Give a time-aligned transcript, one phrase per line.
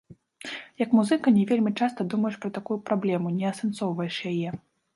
[0.83, 4.49] Як музыка, не вельмі часта думаеш пра такую праблему, не асэнсоўваеш яе.